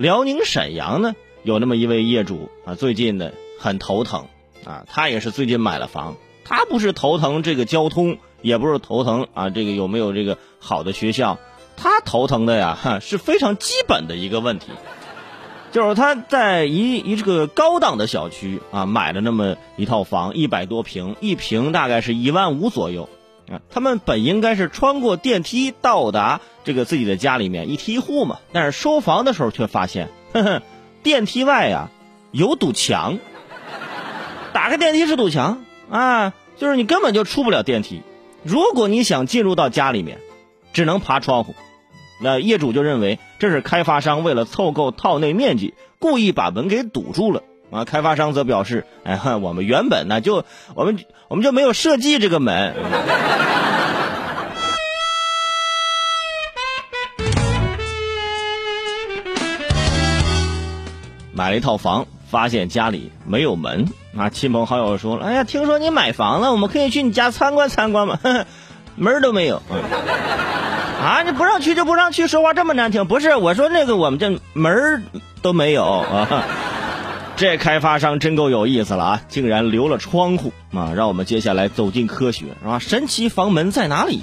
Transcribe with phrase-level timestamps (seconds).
[0.00, 4.28] 辽宁沈阳呢，有那么一位业主啊，最近呢很头疼
[4.64, 11.38] 啊，他也是最近买了房，他不是头疼这个交通，也不是头疼啊这个有没有这个好的学校，
[11.76, 14.68] 他头疼的呀，哈是非常基本的一个问题，
[15.70, 23.06] 就是他在一一这个高档的小区啊买了那么一套房，一百多平，一平大概是一万五左右。
[23.50, 30.62] 啊，他们本应该是穿过电梯到达这个自己的家里面一梯一户嘛，但是收房的时候却发现， 呵呵，
[31.02, 31.88] 电梯外呀
[32.30, 33.18] 有堵墙，
[34.52, 38.02] 打开电梯是堵墙啊，就是你根本就出不了电梯。
[38.44, 40.18] 如果你想进入到家里面，
[40.72, 41.54] 只能爬窗户。
[42.22, 47.42] 那业主就认为这是开发商为了凑够套内面积，故意把门给堵住了。
[47.70, 50.98] 啊，开发商则表示：“哎哈， 我们原本呢就我们
[51.28, 52.74] 我们就没有设计这个门。
[61.32, 63.86] ”买了一套房，发现家里没有门
[64.18, 64.28] 啊！
[64.28, 68.18] 亲朋好友说了：“哎呀，听说你买房了，我们可以去你家参观参观吗？”
[68.96, 69.62] 门都没有。
[71.00, 73.06] 啊，你不让去就不让去，说话这么难听。
[73.06, 75.02] 不是，我说那个我们这门儿
[75.40, 76.44] 都没有啊。
[77.40, 79.22] 这开发商真够有意思了啊！
[79.28, 80.92] 竟然留了窗户啊！
[80.94, 82.78] 让我们接下来走进科学，是吧？
[82.78, 84.20] 神奇房门在哪里？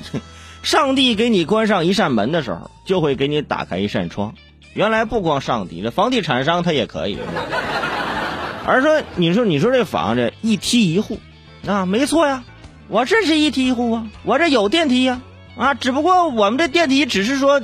[0.62, 4.36] 上帝给你关上一扇门的时候，就会给你打开一扇窗。
[4.76, 7.18] 原来不光上帝，这房地产商他也可以。
[8.68, 11.20] 而说，你说，你说这房子一梯一户
[11.66, 12.44] 啊，没错呀，
[12.88, 15.22] 我这是一梯一户啊，我这有电梯呀，
[15.58, 17.60] 啊，只不过我们这电梯只是说。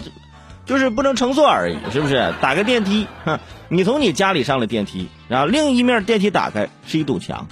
[0.66, 2.34] 就是不能乘坐而已，是不是？
[2.40, 7.48] 打个电梯，哼，你从你家里上了电梯，然后另一面电梯打开是一堵墙，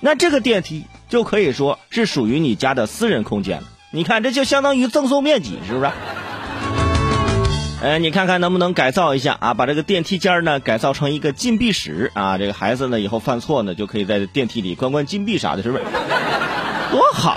[0.00, 3.64] 那这个电梯就可以说是属于你家的私人空间了。
[3.90, 5.90] 你看，这就相当于赠送面积，是不是？
[7.82, 9.52] 哎，你看看能不能改造一下啊？
[9.52, 15.84] 把这个电梯间呢改造成一个禁闭室啊，这个孩子呢以后犯错呢就可以在电梯里关关禁闭啥的，是不是？
[16.90, 17.36] 多好！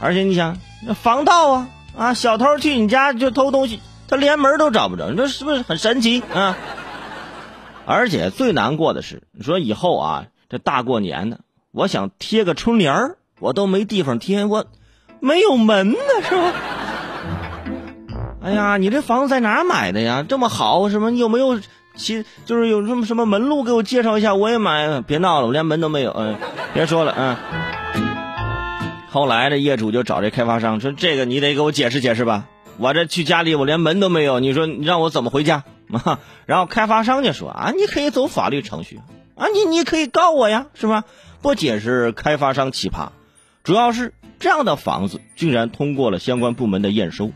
[0.00, 0.56] 而且你想，
[0.86, 1.68] 那防盗啊。
[1.96, 6.56] 啊，小偷去你家就偷东西，他连门都找不着，你说是不是很神奇啊？
[7.90, 11.40] 而且最难过的是，你说以后啊，这大过年的，
[11.72, 14.66] 我想贴个春联儿，我都没地方贴，我
[15.20, 16.52] 没有门呢，是吧？
[18.42, 20.22] 哎呀，你这房子在哪买的呀？
[20.28, 21.10] 这么好，什么？
[21.10, 21.58] 你有没有
[21.96, 24.34] 其就是有什么什么门路给我介绍一下？
[24.34, 25.00] 我也买。
[25.00, 26.12] 别闹了，我连门都没有。
[26.12, 26.36] 嗯，
[26.74, 27.36] 别说了，嗯。
[29.10, 32.44] 后来这业主就找这开发商说：“这个你得给我解释解释吧，
[32.76, 39.00] 我这去家里我连门都没有，你说你让我怎么回家？”啊，然后开发商就说：“啊，你可以走法律程序，
[39.34, 41.04] 啊，你你可以告我呀，是吧？”
[41.40, 43.10] 不仅是开发商奇葩，
[43.62, 47.30] 主要是这样的房子竟然通过了相关部门的验收，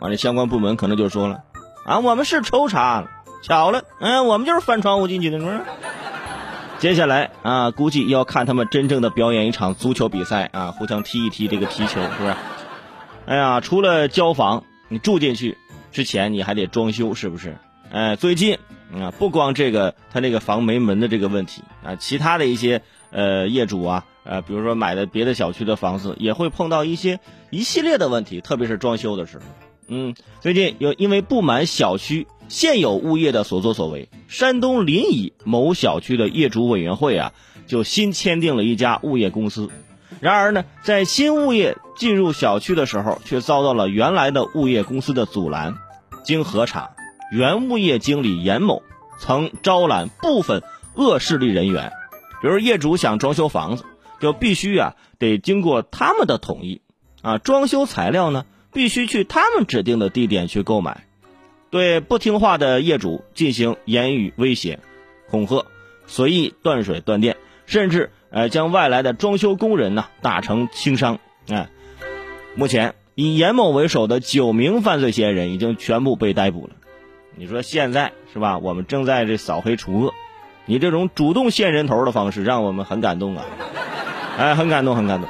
[0.00, 1.42] 啊，这相关部门可能就说了
[1.86, 3.08] ：“啊，我们是抽查，
[3.42, 5.64] 巧了，嗯，我们就是翻窗户进去的，是吧？”
[6.78, 12.34] 接下来啊，估计要看他们真正的表演一场足球比赛啊，互相踢一踢这个皮球，是不是？
[13.24, 15.56] 哎呀，除了交房，你住进去
[15.90, 17.56] 之前你还得装修，是不是？
[17.90, 18.58] 哎，最近
[18.92, 27.20] 啊，不光这个他那个房没门的这个问题啊，其他的一些呃业主啊，呃，比如说买的别的小区的房子，也会碰到一些
[27.50, 29.44] 一系列的问题，特别是装修的时候。
[29.88, 32.26] 嗯，最近有因为不满小区。
[32.48, 37.32] 现有物业的所作所为，山东临沂某小区的业主委员会啊，
[37.66, 39.68] 就新签订了一家物业公司。
[40.20, 45.74] 然而呢，在新物业进入小区的时候，却遭到了原来的物业公司的阻拦。
[46.22, 46.90] 经核查，
[47.32, 48.82] 原物业经理严某
[49.18, 50.62] 曾招揽部分
[50.94, 51.92] 恶势力人员，
[52.40, 53.84] 比如业主想装修房子，
[54.20, 56.82] 就必须啊得经过他们的同意
[57.22, 61.04] 啊，装修材料呢必须去他们指定的地点去购买。
[61.68, 64.78] 对不听话的业主进行言语威胁、
[65.28, 65.66] 恐吓，
[66.06, 71.18] 随意断水断电，甚至呃将外来的装修工人呢打成轻伤。
[71.48, 71.68] 哎，
[72.54, 76.74] 目前以严某为首的九名犯罪嫌疑人已经全部被逮捕了。
[77.38, 78.56] 你说现在是吧？
[78.56, 80.14] 我们正在这扫黑除恶，
[80.64, 83.44] 你这种主动献人头的方式让我们很感动啊！
[84.38, 85.28] 哎，很感动，很感动。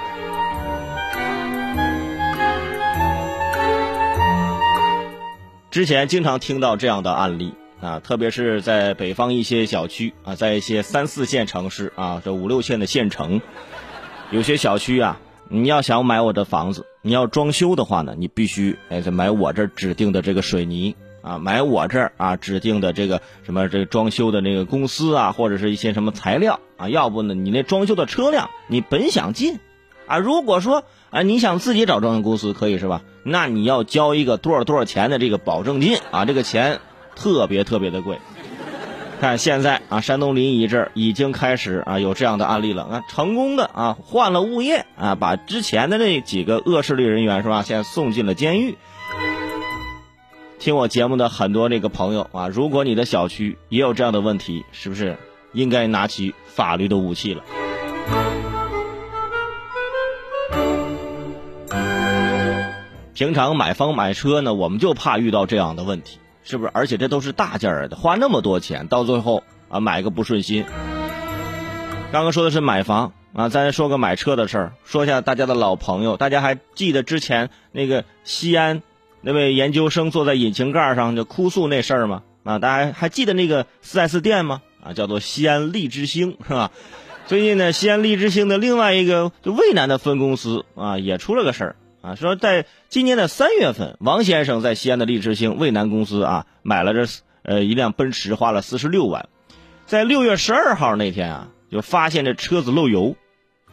[5.69, 13.43] 之前经常听到这样的案例啊，特别是在北方一些小区啊，在一些三四线城市啊，这五六线的县城，
[14.31, 15.19] 有些小区啊，
[15.49, 20.95] 你要想买我的房子，你要装修的话呢，你必须哎，买我这指定的这个水泥
[21.27, 29.59] 啊，买我这儿啊指定的这个什么这个装修的那个公司啊，或者是一些什么材料啊，要不呢，你那装修的车辆你本想进。
[30.07, 33.03] 啊，如果说啊，你想自己找装修公司可以是吧？
[33.25, 36.79] 那你要交一个多少多少钱的这个保证金啊，这个钱
[37.17, 38.19] 特别特别的贵。
[39.21, 48.77] 看现在啊，山东临沂这儿已经开始啊有这样的案例了啊，成功的啊换了物业啊，把之前的那几个恶势力人员是吧，现在送进了监狱。
[50.67, 55.17] 听我节目的很多这个朋友啊，如果你的小区也有这样的问题，是不是
[55.53, 57.45] 应该拿起法律的武器了？
[63.15, 66.19] 平常买房买车呢，我们就怕遇到这样的问题。
[66.43, 66.71] 是不是？
[66.75, 70.65] 而且这都是大件儿的，花那么多钱，到最后啊买个不顺心。
[72.11, 74.73] 刚刚说的是买房啊，再说个买车的事儿。
[74.85, 78.83] 说一下大家的老朋友，大家还记得之前那个西安
[79.21, 82.23] 那位研究生坐在引擎盖上就哭诉那事儿吗？
[82.45, 84.63] 啊，大家还记得那个 4S 店吗？
[84.83, 86.71] 啊，叫做西安利之星，是吧？
[87.27, 91.77] 最近呢，西安利之星的另外一个就渭南的分公司啊，也出了个事儿。
[92.03, 97.05] 啊，说在今年的三月份，王先生在西安的利之星渭南公司啊买了这
[97.43, 99.29] 呃一辆奔驰，花了四十六万。
[99.87, 103.17] 在六月十二号那天啊，就发现这车子漏油，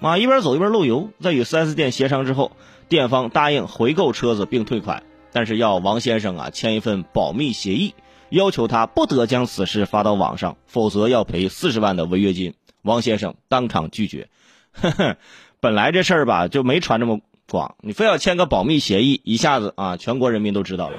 [0.02, 1.12] 啊一边走一边漏油。
[1.20, 2.54] 在与 4S 店协商之后，
[2.90, 5.04] 店方答应回购车子并退款，
[5.34, 7.94] 但是要王先生啊签一份保密协议，
[8.30, 12.54] 要求他不得将此事发到网上，否则要赔四十万的违约金。
[12.82, 14.30] 王先生当场拒绝。
[14.72, 15.18] 呵呵，
[15.60, 17.20] 本来这事儿吧就没传这么。
[17.46, 20.98] 广，你非要签个保密协议，一下子啊，全国人民都知道了。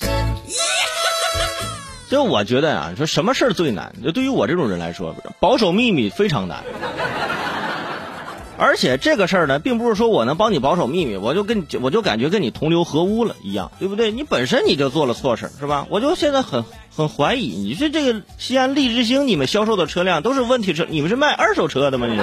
[2.10, 3.94] 就我觉得啊，说什么事儿最难？
[4.04, 6.62] 就对于我这种人来说，保守秘密非常难。
[8.60, 14.12] 而且这个事儿呢，并不是说我能帮你保守秘密，我就跟你我就感觉跟你同流合污了一样，对不对？
[14.12, 15.86] 你本身你就做了错事儿是吧？
[15.88, 16.62] 我就现在很
[16.94, 22.06] 很怀疑，你说这个西安利之星，你们销售的车辆都是问题车，你们是卖二手车的吗？
[22.06, 22.18] 你？